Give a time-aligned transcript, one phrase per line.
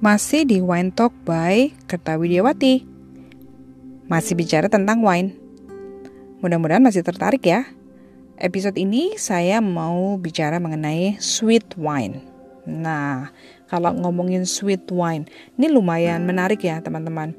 [0.00, 2.88] Masih di Wine Talk by Kerta Widiawati.
[4.08, 5.36] Masih bicara tentang wine.
[6.40, 7.68] Mudah-mudahan masih tertarik ya.
[8.40, 12.24] Episode ini saya mau bicara mengenai sweet wine.
[12.64, 13.28] Nah,
[13.68, 15.28] kalau ngomongin sweet wine,
[15.60, 17.36] ini lumayan menarik ya teman-teman.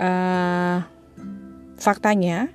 [0.00, 0.80] Uh,
[1.76, 2.48] faktanya,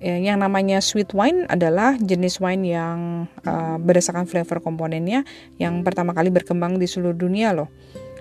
[0.00, 5.28] ya, yang namanya sweet wine adalah jenis wine yang uh, berdasarkan flavor komponennya
[5.60, 7.68] yang pertama kali berkembang di seluruh dunia loh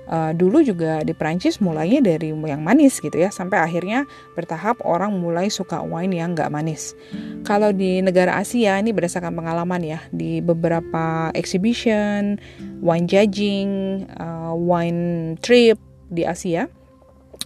[0.10, 5.16] uh, dulu juga di Prancis mulainya dari yang manis gitu ya sampai akhirnya bertahap orang
[5.16, 6.98] mulai suka wine yang nggak manis.
[7.46, 12.42] Kalau di negara Asia ini berdasarkan pengalaman ya di beberapa exhibition,
[12.82, 15.78] wine judging, uh, wine trip
[16.10, 16.68] di Asia,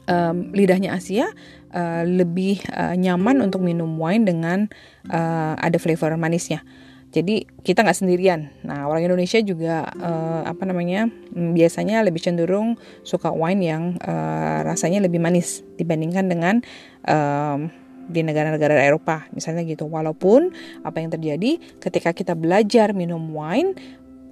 [0.07, 1.27] um, lidahnya Asia
[1.75, 4.59] uh, lebih uh, nyaman untuk minum wine dengan
[5.11, 6.63] uh, ada flavor manisnya.
[7.13, 8.49] Jadi kita nggak sendirian.
[8.65, 12.73] Nah orang Indonesia juga uh, apa namanya mm, biasanya lebih cenderung
[13.05, 16.55] suka wine yang uh, rasanya lebih manis dibandingkan dengan
[17.05, 17.69] uh,
[18.09, 19.85] di negara-negara Eropa misalnya gitu.
[19.85, 23.77] Walaupun apa yang terjadi ketika kita belajar minum wine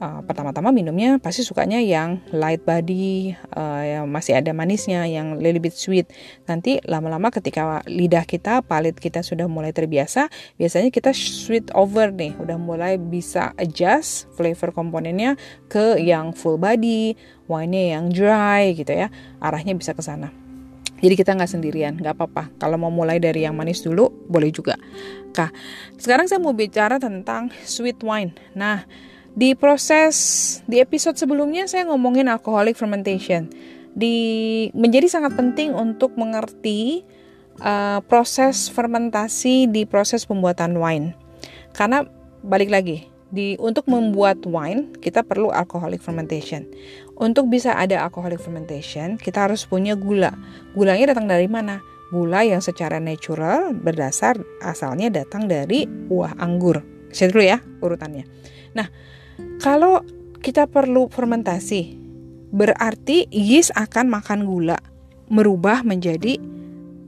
[0.01, 5.61] uh, pertama-tama minumnya pasti sukanya yang light body, uh, yang masih ada manisnya, yang little
[5.61, 6.09] bit sweet.
[6.49, 12.33] Nanti lama-lama ketika lidah kita, palit kita sudah mulai terbiasa, biasanya kita sweet over nih,
[12.41, 15.37] udah mulai bisa adjust flavor komponennya
[15.69, 17.13] ke yang full body,
[17.45, 19.13] wine yang dry gitu ya.
[19.37, 20.33] Arahnya bisa ke sana.
[21.01, 22.53] Jadi kita nggak sendirian, nggak apa-apa.
[22.61, 24.77] Kalau mau mulai dari yang manis dulu, boleh juga.
[25.33, 25.49] Nah,
[25.97, 28.37] sekarang saya mau bicara tentang sweet wine.
[28.53, 28.85] Nah,
[29.31, 30.15] di proses
[30.67, 33.47] di episode sebelumnya saya ngomongin alcoholic fermentation.
[33.91, 37.03] Di menjadi sangat penting untuk mengerti
[37.59, 41.15] uh, proses fermentasi di proses pembuatan wine.
[41.75, 42.03] Karena
[42.43, 46.67] balik lagi, di untuk membuat wine kita perlu alcoholic fermentation.
[47.15, 50.35] Untuk bisa ada alcoholic fermentation, kita harus punya gula.
[50.75, 51.79] Gulanya datang dari mana?
[52.11, 56.83] Gula yang secara natural berdasar asalnya datang dari buah anggur.
[57.11, 58.27] Saya dulu ya urutannya.
[58.75, 58.87] Nah,
[59.61, 60.01] kalau
[60.41, 61.93] kita perlu fermentasi,
[62.49, 64.81] berarti yeast akan makan gula,
[65.29, 66.41] merubah menjadi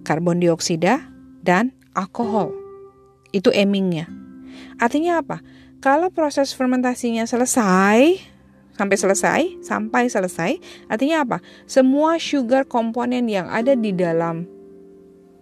[0.05, 1.01] karbon dioksida
[1.41, 2.53] dan alkohol.
[3.33, 4.05] Itu emingnya.
[4.77, 5.41] Artinya apa?
[5.81, 8.21] Kalau proses fermentasinya selesai,
[8.77, 10.51] sampai selesai, sampai selesai,
[10.85, 11.37] artinya apa?
[11.65, 14.45] Semua sugar komponen yang ada di dalam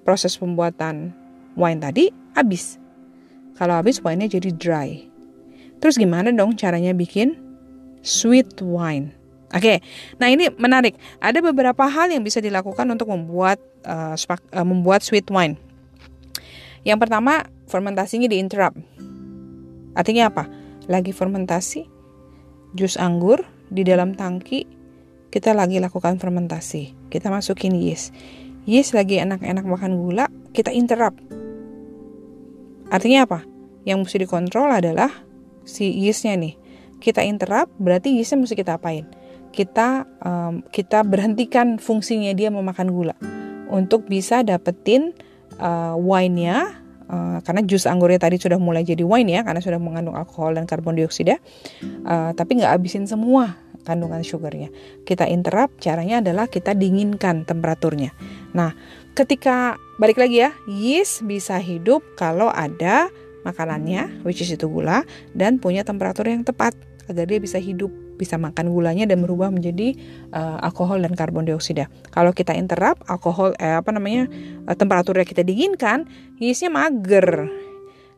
[0.08, 1.12] proses pembuatan
[1.60, 2.08] wine tadi
[2.40, 2.80] habis.
[3.60, 5.11] Kalau habis wine-nya jadi dry.
[5.82, 7.36] Terus gimana dong caranya bikin
[8.06, 9.18] sweet wine?
[9.52, 9.78] Oke, okay.
[10.16, 10.96] nah ini menarik.
[11.20, 15.60] Ada beberapa hal yang bisa dilakukan untuk membuat uh, uh, membuat sweet wine.
[16.88, 18.80] Yang pertama, fermentasinya diinterrupt.
[19.92, 20.48] Artinya apa?
[20.88, 21.84] Lagi fermentasi,
[22.80, 24.64] jus anggur di dalam tangki,
[25.36, 27.12] kita lagi lakukan fermentasi.
[27.12, 28.16] Kita masukin yeast.
[28.64, 31.20] Yeast lagi enak-enak makan gula, kita interrupt.
[32.88, 33.40] Artinya apa?
[33.84, 35.12] Yang mesti dikontrol adalah
[35.68, 36.54] si yeastnya nih.
[37.02, 39.06] Kita interrupt berarti yeastnya mesti kita apain?
[39.52, 43.16] Kita um, kita berhentikan fungsinya dia memakan gula.
[43.72, 45.16] Untuk bisa dapetin
[45.60, 50.16] uh, wine-nya uh, karena jus anggurnya tadi sudah mulai jadi wine ya karena sudah mengandung
[50.16, 51.40] alkohol dan karbon dioksida
[52.08, 54.70] uh, tapi nggak habisin semua kandungan sugarnya.
[55.02, 58.14] Kita interrupt caranya adalah kita dinginkan temperaturnya.
[58.54, 58.78] Nah
[59.18, 63.10] ketika balik lagi ya yeast bisa hidup kalau ada
[63.48, 66.74] makanannya, which is itu gula, dan punya temperatur yang tepat
[67.10, 69.98] agar dia bisa hidup, bisa makan gulanya dan berubah menjadi
[70.32, 71.92] uh, alkohol dan karbon dioksida.
[72.14, 74.30] Kalau kita interrupt alkohol, eh, apa namanya,
[74.70, 76.08] uh, temperaturnya kita dinginkan,
[76.40, 77.52] yeastnya mager,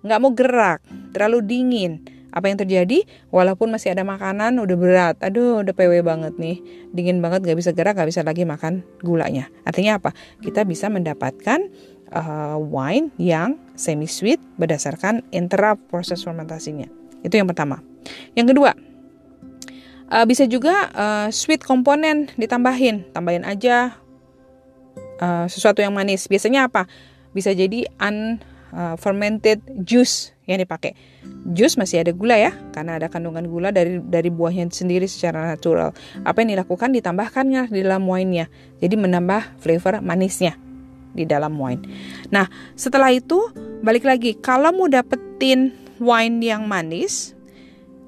[0.03, 0.79] nggak mau gerak,
[1.15, 2.03] terlalu dingin.
[2.33, 3.05] Apa yang terjadi?
[3.29, 7.71] Walaupun masih ada makanan, udah berat, aduh, udah PW banget nih, dingin banget, nggak bisa
[7.77, 9.53] gerak, nggak bisa lagi makan gulanya.
[9.61, 10.17] Artinya apa?
[10.41, 11.69] Kita bisa mendapatkan
[12.13, 16.87] uh, wine yang semi sweet berdasarkan interrupt proses fermentasinya.
[17.25, 17.81] Itu yang pertama.
[18.37, 18.71] Yang kedua,
[20.13, 23.97] uh, bisa juga uh, sweet komponen ditambahin, tambahin aja
[25.19, 26.29] uh, sesuatu yang manis.
[26.29, 26.85] Biasanya apa?
[27.33, 30.93] Bisa jadi unfermented juice yang dipakai.
[31.55, 35.95] Jus masih ada gula ya, karena ada kandungan gula dari dari buahnya sendiri secara natural.
[36.27, 38.51] Apa yang dilakukan ditambahkan ya di dalam wine-nya.
[38.83, 40.59] Jadi menambah flavor manisnya
[41.13, 41.81] di dalam wine.
[42.33, 43.49] Nah, setelah itu
[43.85, 47.37] balik lagi, kalau mau dapetin wine yang manis,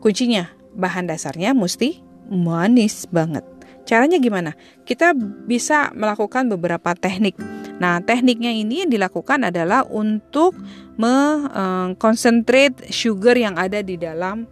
[0.01, 3.45] kuncinya bahan dasarnya mesti manis banget.
[3.85, 4.57] Caranya gimana?
[4.81, 5.13] Kita
[5.45, 7.37] bisa melakukan beberapa teknik.
[7.77, 10.57] Nah, tekniknya ini yang dilakukan adalah untuk
[10.97, 14.49] mengkonsentrate sugar yang ada di dalam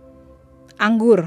[0.78, 1.26] anggur.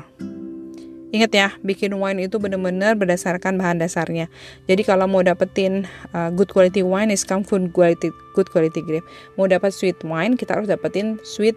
[1.14, 4.26] Ingat ya, bikin wine itu benar-benar berdasarkan bahan dasarnya.
[4.66, 9.06] Jadi kalau mau dapetin uh, good quality wine is come from quality good quality grape.
[9.38, 11.54] Mau dapat sweet wine, kita harus dapetin sweet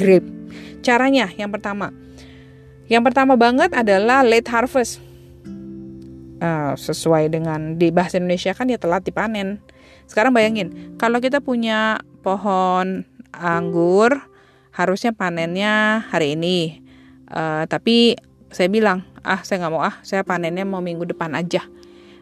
[0.00, 0.24] grape.
[0.80, 1.92] Caranya yang pertama,
[2.88, 5.04] yang pertama banget adalah late harvest.
[6.36, 9.56] Uh, sesuai dengan di bahasa Indonesia kan ya telat dipanen.
[10.04, 14.20] Sekarang bayangin, kalau kita punya pohon anggur,
[14.72, 16.84] harusnya panennya hari ini.
[17.26, 18.20] Uh, tapi
[18.50, 21.66] saya bilang ah saya nggak mau ah saya panennya mau minggu depan aja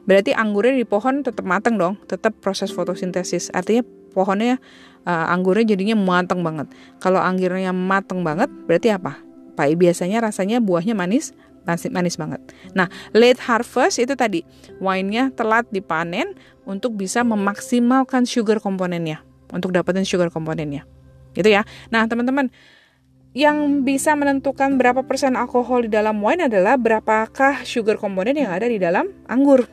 [0.05, 4.61] berarti anggurnya di pohon tetap matang dong tetap proses fotosintesis artinya pohonnya
[5.09, 6.69] uh, anggurnya jadinya matang banget
[7.01, 9.21] kalau anggurnya matang banget berarti apa
[9.55, 11.31] Pak biasanya rasanya buahnya manis
[11.65, 12.41] manis, manis banget.
[12.77, 14.45] Nah, late harvest itu tadi
[14.79, 16.37] wine-nya telat dipanen
[16.69, 20.85] untuk bisa memaksimalkan sugar komponennya, untuk dapetin sugar komponennya.
[21.33, 21.65] Gitu ya.
[21.91, 22.53] Nah, teman-teman,
[23.35, 28.71] yang bisa menentukan berapa persen alkohol di dalam wine adalah berapakah sugar komponen yang ada
[28.71, 29.67] di dalam anggur.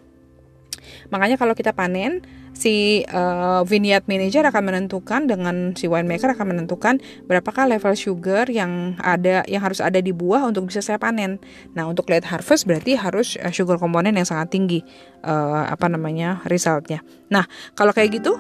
[1.14, 2.26] Makanya kalau kita panen,
[2.58, 8.98] si uh, vineyard manager akan menentukan dengan si winemaker akan menentukan berapakah level sugar yang
[9.00, 11.40] ada yang harus ada di buah untuk bisa saya panen.
[11.78, 14.80] Nah, untuk late harvest berarti harus uh, sugar komponen yang sangat tinggi
[15.22, 17.06] uh, apa namanya resultnya.
[17.30, 17.46] Nah,
[17.78, 18.36] kalau kayak gitu,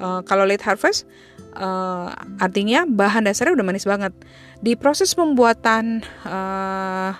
[0.00, 1.06] uh, kalau late harvest
[1.56, 4.12] uh, artinya bahan dasarnya udah manis banget.
[4.60, 7.12] Di proses pembuatan, uh,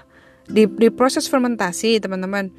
[0.48, 2.50] di, di proses fermentasi, teman-teman,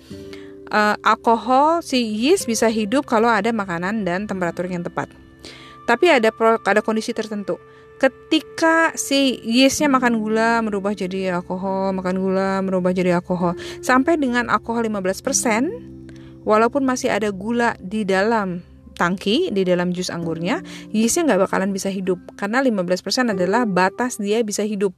[0.74, 5.10] uh, alkohol si yeast bisa hidup kalau ada makanan dan temperatur yang tepat.
[5.84, 7.60] Tapi ada pro, ada kondisi tertentu.
[8.02, 14.52] Ketika si yeastnya makan gula merubah jadi alkohol, makan gula merubah jadi alkohol, sampai dengan
[14.52, 18.64] alkohol 15%, walaupun masih ada gula di dalam
[18.96, 20.62] tangki di dalam jus anggurnya,
[20.94, 24.94] yeastnya nggak bakalan bisa hidup karena 15% adalah batas dia bisa hidup.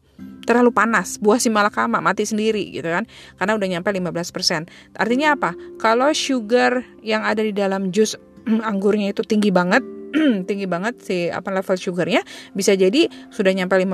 [0.45, 3.09] Terlalu panas, buah si malakama mati sendiri gitu kan.
[3.42, 4.69] Karena udah nyampe 15%.
[4.94, 5.57] Artinya apa?
[5.81, 8.13] Kalau sugar yang ada di dalam jus
[8.69, 9.81] anggurnya itu tinggi banget,
[10.50, 12.21] tinggi banget si apa level sugarnya,
[12.53, 13.89] bisa jadi sudah nyampe 15%,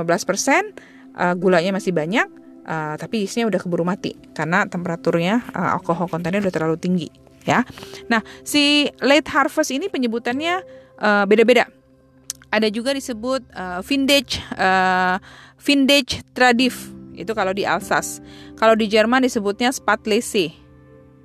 [1.15, 2.27] uh, gulanya masih banyak,
[2.67, 7.65] uh, tapi yeastnya udah keburu mati karena temperaturnya uh, alkohol kontennya udah terlalu tinggi ya.
[8.07, 10.61] Nah, si late harvest ini penyebutannya
[11.01, 11.67] uh, beda-beda.
[12.51, 15.15] Ada juga disebut uh, vintage uh,
[15.55, 18.19] vintage tradif itu kalau di Alsace.
[18.57, 20.51] Kalau di Jerman disebutnya Spatlese.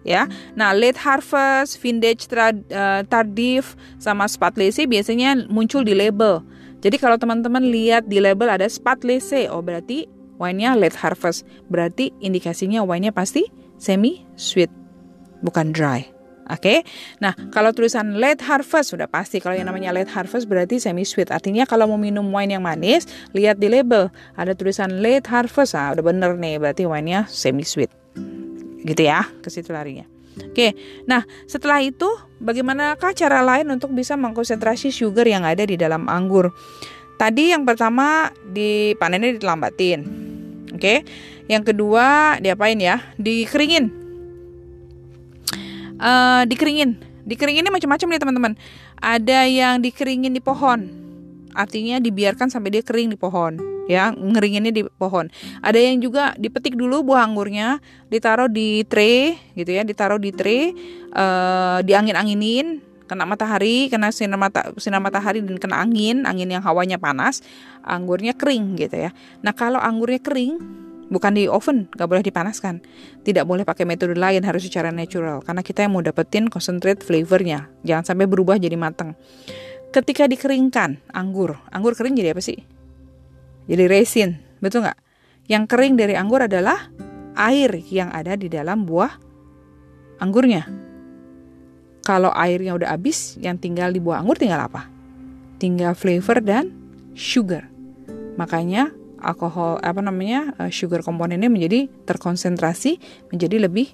[0.06, 0.30] Ya.
[0.54, 2.30] Nah, late harvest, vintage
[3.10, 6.46] tardif sama Spatlese biasanya muncul di label.
[6.78, 10.06] Jadi kalau teman-teman lihat di label ada Spatlese, oh berarti
[10.38, 11.42] wine-nya late harvest.
[11.66, 13.50] Berarti indikasinya wine-nya pasti
[13.82, 14.70] semi sweet
[15.44, 16.16] bukan dry.
[16.46, 16.78] Oke, okay?
[17.18, 21.34] nah kalau tulisan late harvest sudah pasti kalau yang namanya late harvest berarti semi sweet.
[21.34, 23.02] Artinya kalau mau minum wine yang manis,
[23.34, 27.90] lihat di label ada tulisan late harvest, ah udah bener nih berarti wine-nya semi sweet.
[28.86, 30.06] Gitu ya, ke situ larinya.
[30.38, 30.78] Oke,
[31.10, 32.06] nah setelah itu
[32.38, 36.54] bagaimanakah cara lain untuk bisa mengkonsentrasi sugar yang ada di dalam anggur?
[37.18, 40.00] Tadi yang pertama dipanennya dilambatin.
[40.78, 41.02] Oke,
[41.50, 43.02] yang kedua diapain ya?
[43.18, 44.05] Dikeringin
[46.00, 47.00] uh, dikeringin.
[47.26, 48.52] Dikeringin ini macam-macam nih teman-teman.
[49.02, 51.06] Ada yang dikeringin di pohon.
[51.56, 53.56] Artinya dibiarkan sampai dia kering di pohon,
[53.88, 55.32] ya, ngeringinnya di pohon.
[55.64, 57.80] Ada yang juga dipetik dulu buah anggurnya,
[58.12, 60.76] ditaruh di tray gitu ya, ditaruh di tray,
[61.16, 67.00] uh, diangin-anginin, kena matahari, kena sinar mata sinar matahari dan kena angin, angin yang hawanya
[67.00, 67.40] panas,
[67.80, 69.16] anggurnya kering gitu ya.
[69.40, 70.60] Nah, kalau anggurnya kering,
[71.08, 72.82] bukan di oven, nggak boleh dipanaskan.
[73.22, 75.42] Tidak boleh pakai metode lain, harus secara natural.
[75.42, 79.14] Karena kita yang mau dapetin concentrate flavornya, jangan sampai berubah jadi matang.
[79.94, 82.58] Ketika dikeringkan anggur, anggur kering jadi apa sih?
[83.66, 84.98] Jadi resin, betul nggak?
[85.46, 86.90] Yang kering dari anggur adalah
[87.38, 89.14] air yang ada di dalam buah
[90.18, 90.66] anggurnya.
[92.06, 94.86] Kalau airnya udah habis, yang tinggal di buah anggur tinggal apa?
[95.58, 96.70] Tinggal flavor dan
[97.18, 97.66] sugar.
[98.38, 102.98] Makanya alkohol apa namanya uh, sugar komponennya menjadi terkonsentrasi
[103.32, 103.92] menjadi lebih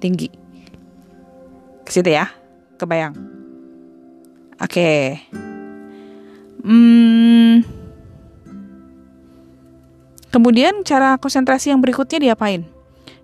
[0.00, 0.32] tinggi.
[1.84, 2.30] Ke situ ya,
[2.80, 3.14] kebayang.
[4.60, 4.68] Oke.
[4.68, 5.04] Okay.
[6.60, 7.64] Hmm,
[10.28, 12.68] kemudian cara konsentrasi yang berikutnya diapain?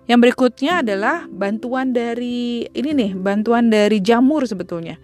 [0.07, 4.97] Yang berikutnya adalah bantuan dari ini nih, bantuan dari jamur sebetulnya.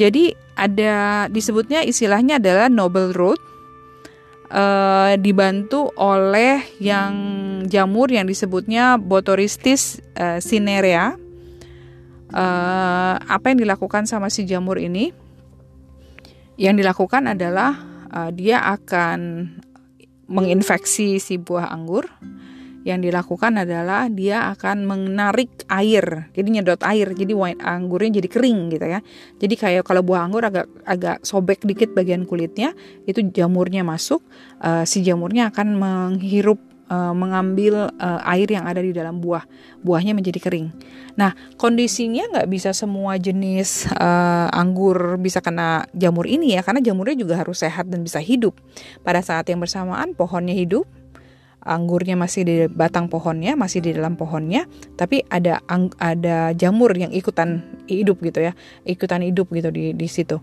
[0.00, 3.38] Jadi ada disebutnya istilahnya adalah noble root
[4.52, 7.12] uh, dibantu oleh yang
[7.66, 11.16] jamur yang disebutnya Botoristis uh, cinerea.
[12.32, 15.12] Uh, apa yang dilakukan sama si jamur ini?
[16.60, 17.76] Yang dilakukan adalah
[18.12, 19.50] uh, dia akan
[20.28, 22.08] menginfeksi si buah anggur.
[22.82, 28.58] Yang dilakukan adalah dia akan menarik air, jadi nyedot air, jadi wine anggurnya jadi kering
[28.74, 29.00] gitu ya.
[29.38, 32.74] Jadi kayak kalau buah anggur agak agak sobek dikit bagian kulitnya,
[33.06, 34.22] itu jamurnya masuk,
[34.62, 36.58] uh, si jamurnya akan menghirup
[36.90, 39.46] uh, mengambil uh, air yang ada di dalam buah,
[39.80, 40.68] buahnya menjadi kering.
[41.14, 47.14] Nah, kondisinya nggak bisa semua jenis uh, anggur bisa kena jamur ini ya, karena jamurnya
[47.14, 48.58] juga harus sehat dan bisa hidup.
[49.06, 50.88] Pada saat yang bersamaan pohonnya hidup,
[51.62, 54.66] anggurnya masih di batang pohonnya, masih di dalam pohonnya,
[54.98, 58.52] tapi ada ang, ada jamur yang ikutan hidup gitu ya,
[58.82, 60.42] ikutan hidup gitu di di situ.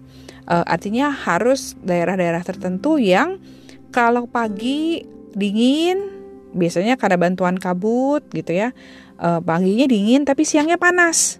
[0.49, 3.37] Uh, artinya harus daerah-daerah tertentu yang
[3.91, 5.03] kalau pagi
[5.35, 8.73] dingin biasanya karena bantuan kabut gitu ya
[9.21, 11.37] uh, paginya dingin tapi siangnya panas.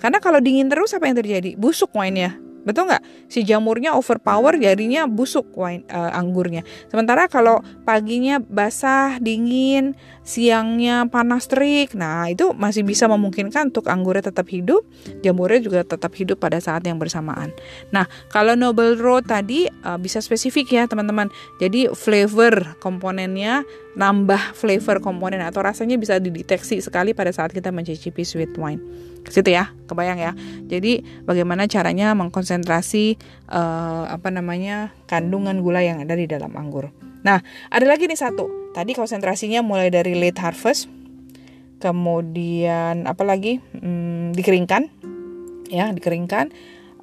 [0.00, 1.60] Karena kalau dingin terus apa yang terjadi?
[1.60, 3.02] Busuk wine Betul nggak?
[3.30, 6.66] Si jamurnya overpower jadinya busuk wine uh, anggurnya.
[6.92, 11.96] Sementara kalau paginya basah, dingin, siangnya panas terik.
[11.96, 14.84] Nah, itu masih bisa memungkinkan untuk anggurnya tetap hidup,
[15.24, 17.50] jamurnya juga tetap hidup pada saat yang bersamaan.
[17.90, 21.32] Nah, kalau Noble Road tadi uh, bisa spesifik ya, teman-teman.
[21.58, 23.64] Jadi flavor komponennya
[23.98, 28.78] nambah flavor komponen atau rasanya bisa dideteksi sekali pada saat kita mencicipi sweet wine.
[29.26, 30.32] Situ ya, kebayang ya.
[30.70, 33.18] Jadi bagaimana caranya mengkonsentrasi
[33.50, 36.88] uh, apa namanya kandungan gula yang ada di dalam anggur.
[37.20, 38.72] Nah, ada lagi nih satu.
[38.72, 40.88] Tadi konsentrasinya mulai dari late harvest,
[41.82, 43.60] kemudian apa lagi?
[43.76, 44.88] Hmm, dikeringkan,
[45.68, 46.54] ya dikeringkan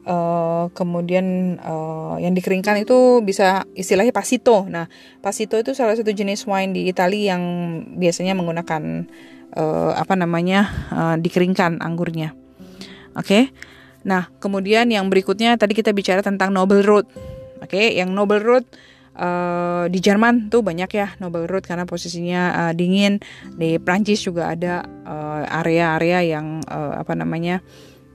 [0.08, 4.64] Uh, kemudian uh, yang dikeringkan itu bisa istilahnya pasito.
[4.64, 4.88] Nah,
[5.20, 7.44] pasito itu salah satu jenis wine di Italia yang
[8.00, 9.04] biasanya menggunakan
[9.52, 12.32] uh, apa namanya uh, dikeringkan anggurnya.
[13.20, 13.28] Oke.
[13.28, 13.44] Okay?
[14.08, 17.12] Nah, kemudian yang berikutnya tadi kita bicara tentang Noble Road.
[17.60, 17.86] Oke, okay?
[18.00, 18.64] yang Noble Road
[19.20, 23.20] uh, di Jerman tuh banyak ya Noble Road karena posisinya uh, dingin.
[23.60, 24.88] Di Prancis juga ada
[25.52, 27.60] area-area uh, yang uh, apa namanya?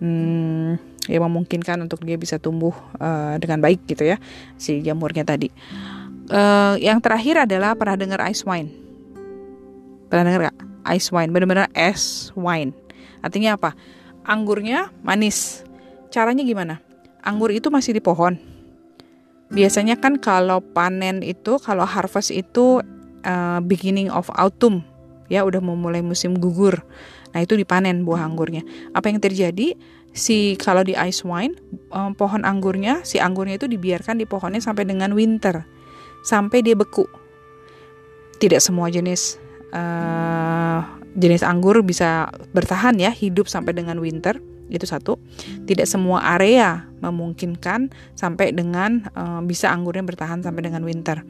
[0.01, 4.23] Hmm, yang memungkinkan untuk dia bisa tumbuh uh, dengan baik gitu ya
[4.55, 5.51] si jamurnya tadi.
[6.31, 8.71] Uh, yang terakhir adalah pernah dengar ice wine?
[10.07, 10.57] Pernah dengar gak?
[10.95, 12.71] Ice wine, benar-benar es wine.
[13.23, 13.75] Artinya apa?
[14.23, 15.67] Anggurnya manis.
[16.13, 16.79] Caranya gimana?
[17.23, 18.39] Anggur itu masih di pohon.
[19.53, 22.83] Biasanya kan kalau panen itu, kalau harvest itu
[23.23, 24.83] uh, beginning of autumn,
[25.29, 26.83] ya udah memulai musim gugur.
[27.33, 28.63] Nah itu dipanen buah anggurnya.
[28.93, 29.77] Apa yang terjadi?
[30.13, 31.57] si kalau di ice wine
[31.89, 35.65] um, pohon anggurnya si anggurnya itu dibiarkan di pohonnya sampai dengan winter
[36.21, 37.09] sampai dia beku
[38.37, 39.41] tidak semua jenis
[39.73, 40.85] uh,
[41.17, 44.37] jenis anggur bisa bertahan ya hidup sampai dengan winter
[44.73, 45.21] itu satu.
[45.69, 51.27] Tidak semua area memungkinkan sampai dengan uh, bisa anggurnya bertahan sampai dengan winter.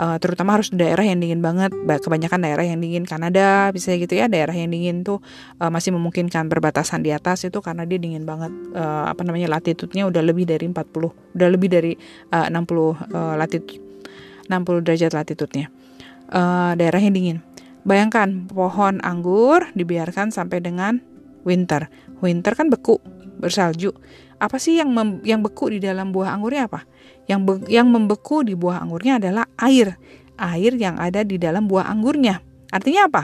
[0.00, 1.70] Uh, terutama harus daerah yang dingin banget.
[1.76, 3.04] Kebanyakan daerah yang dingin.
[3.04, 5.20] Kanada bisa gitu ya daerah yang dingin tuh
[5.60, 8.50] uh, masih memungkinkan berbatasan di atas itu karena dia dingin banget.
[8.72, 11.92] Uh, apa namanya latitudenya udah lebih dari 40 udah lebih dari
[12.32, 13.78] uh, 60 uh, latitud
[14.50, 15.68] 60 derajat latitudenya.
[16.30, 17.38] Uh, daerah yang dingin.
[17.86, 21.00] Bayangkan pohon anggur dibiarkan sampai dengan
[21.48, 21.88] winter.
[22.20, 23.00] Winter kan beku,
[23.40, 23.92] bersalju.
[24.40, 26.84] Apa sih yang mem yang beku di dalam buah anggurnya apa?
[27.28, 29.96] Yang be yang membeku di buah anggurnya adalah air.
[30.40, 32.40] Air yang ada di dalam buah anggurnya.
[32.72, 33.22] Artinya apa?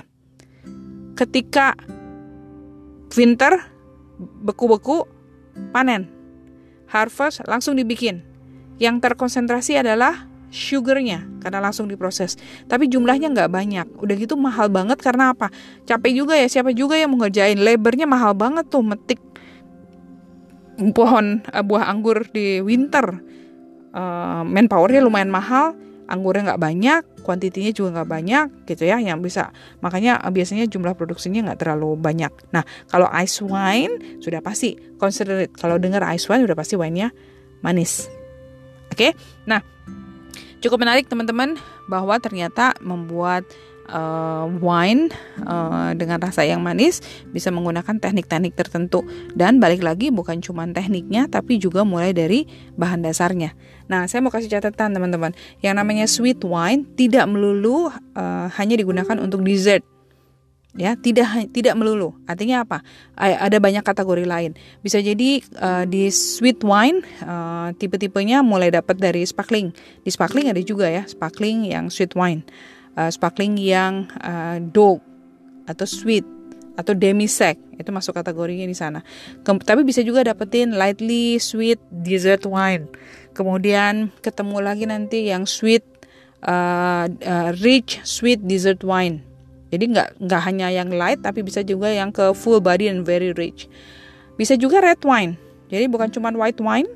[1.17, 1.73] Ketika
[3.17, 3.57] winter
[4.21, 5.09] beku-beku
[5.73, 6.13] panen.
[6.87, 8.21] Harvest langsung dibikin.
[8.77, 12.41] Yang terkonsentrasi adalah sugarnya karena langsung diproses.
[12.65, 13.87] Tapi jumlahnya nggak banyak.
[14.01, 15.53] Udah gitu mahal banget karena apa?
[15.85, 16.49] Capek juga ya.
[16.49, 17.61] Siapa juga yang mau ngerjain?
[17.61, 19.21] Labornya mahal banget tuh metik
[20.97, 23.21] pohon uh, buah anggur di winter.
[23.93, 25.77] Uh, manpowernya lumayan mahal.
[26.07, 29.51] Anggurnya nggak banyak, kuantitinya juga nggak banyak, gitu ya, yang bisa.
[29.83, 32.31] Makanya uh, biasanya jumlah produksinya nggak terlalu banyak.
[32.55, 37.11] Nah, kalau ice wine sudah pasti consider kalau dengar ice wine sudah pasti wine-nya
[37.59, 38.07] manis.
[38.95, 39.13] Oke, okay?
[39.51, 39.59] nah
[40.65, 43.45] Cukup menarik teman-teman bahwa ternyata membuat
[43.91, 45.11] uh, wine
[45.47, 51.31] uh, dengan rasa yang manis bisa menggunakan teknik-teknik tertentu dan balik lagi bukan cuma tekniknya
[51.31, 53.55] tapi juga mulai dari bahan dasarnya.
[53.87, 55.31] Nah, saya mau kasih catatan teman-teman.
[55.63, 59.96] Yang namanya sweet wine tidak melulu uh, hanya digunakan untuk dessert
[60.77, 62.15] ya tidak tidak melulu.
[62.29, 62.85] Artinya apa?
[63.17, 64.53] Ada banyak kategori lain.
[64.85, 69.73] Bisa jadi uh, di sweet wine uh, tipe-tipenya mulai dapat dari sparkling.
[70.05, 72.45] Di sparkling ada juga ya sparkling yang sweet wine
[72.97, 75.05] uh, sparkling yang uh, dark
[75.69, 76.25] atau sweet
[76.77, 79.05] atau demi sec itu masuk kategorinya di sana.
[79.45, 82.89] Kem tapi bisa juga dapetin lightly sweet dessert wine.
[83.37, 85.85] Kemudian ketemu lagi nanti yang sweet
[86.45, 89.36] uh, uh, rich sweet dessert wine
[89.77, 93.37] Jadi nggak nggak hanya yang light tapi bisa juga yang ke full body and very
[93.37, 93.69] rich.
[94.41, 95.37] Bisa juga red wine.
[95.69, 96.89] Jadi bukan cuma white wine.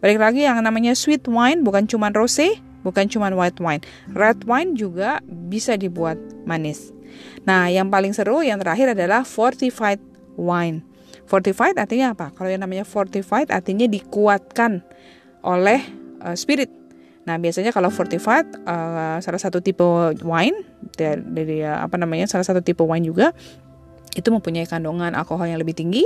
[0.00, 2.56] Balik lagi yang namanya sweet wine bukan cuma rosé,
[2.88, 3.84] bukan cuma white wine.
[4.16, 6.16] Red wine juga bisa dibuat
[6.48, 6.88] manis.
[7.44, 10.00] Nah, yang paling seru yang terakhir adalah fortified
[10.40, 10.80] wine.
[11.28, 12.32] Fortified artinya apa?
[12.32, 14.80] Kalau yang namanya fortified artinya dikuatkan
[15.44, 15.84] oleh
[16.24, 16.72] uh, spirit
[17.22, 19.84] Nah, biasanya kalau fortified uh, salah satu tipe
[20.26, 20.58] wine
[20.98, 22.26] dari, dari apa namanya?
[22.26, 23.30] salah satu tipe wine juga
[24.12, 26.04] itu mempunyai kandungan alkohol yang lebih tinggi,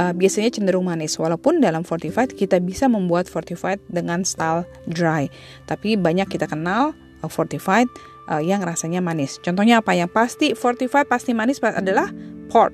[0.00, 1.20] uh, biasanya cenderung manis.
[1.20, 5.28] Walaupun dalam fortified kita bisa membuat fortified dengan style dry,
[5.68, 7.88] tapi banyak kita kenal uh, fortified
[8.32, 9.36] uh, yang rasanya manis.
[9.44, 9.92] Contohnya apa?
[9.92, 12.08] Yang pasti fortified pasti manis adalah
[12.48, 12.72] port.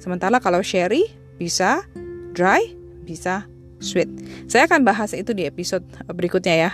[0.00, 1.06] Sementara kalau sherry
[1.38, 1.84] bisa
[2.32, 2.72] dry,
[3.04, 3.49] bisa
[3.80, 4.08] sweet.
[4.46, 6.70] Saya akan bahas itu di episode berikutnya ya,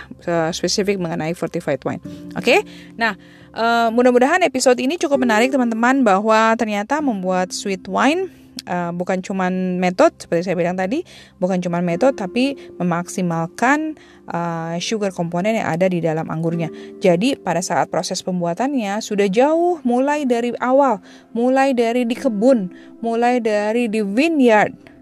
[0.53, 2.03] spesifik mengenai fortified wine.
[2.35, 2.59] Oke, okay?
[2.99, 3.15] nah
[3.55, 8.29] uh, mudah-mudahan episode ini cukup menarik teman-teman bahwa ternyata membuat sweet wine
[8.67, 11.01] uh, bukan cuma metode seperti saya bilang tadi,
[11.39, 13.95] bukan cuma metode tapi memaksimalkan
[14.29, 16.69] uh, sugar komponen yang ada di dalam anggurnya.
[16.99, 20.99] Jadi pada saat proses pembuatannya sudah jauh mulai dari awal,
[21.31, 24.96] mulai dari di kebun, mulai dari di vineyard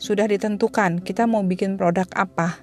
[0.00, 2.56] sudah ditentukan kita mau bikin produk apa.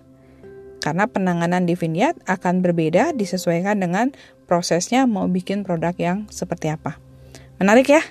[0.82, 4.12] Karena penanganan di Vineyard akan berbeda disesuaikan dengan
[4.50, 6.98] prosesnya mau bikin produk yang seperti apa.
[7.62, 8.02] Menarik ya?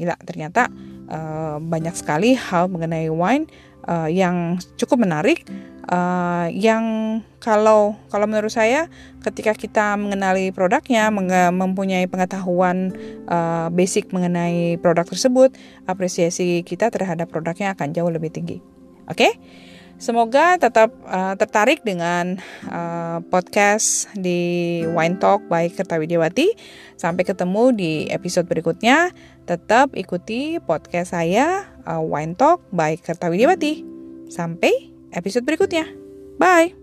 [0.00, 0.72] Gila, ternyata
[1.12, 3.44] uh, banyak sekali hal mengenai wine
[3.84, 5.44] uh, yang cukup menarik
[5.88, 6.84] uh, yang
[7.42, 8.86] kalau kalau menurut saya
[9.26, 11.10] ketika kita mengenali produknya
[11.50, 12.94] mempunyai pengetahuan
[13.26, 15.54] uh, basic mengenai produk tersebut
[15.88, 18.62] apresiasi kita terhadap produknya akan jauh lebih tinggi
[19.10, 19.32] oke okay?
[20.02, 22.34] Semoga tetap uh, tertarik dengan
[22.66, 26.58] uh, podcast di Wine Talk by Kertawidiawati.
[26.98, 29.14] Sampai ketemu di episode berikutnya.
[29.46, 33.86] Tetap ikuti podcast saya uh, Wine Talk by Kertawidiawati.
[34.26, 35.86] Sampai episode berikutnya.
[36.40, 36.81] Bye.